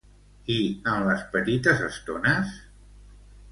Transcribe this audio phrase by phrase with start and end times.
[0.53, 0.55] I
[0.93, 2.59] en les petites estones?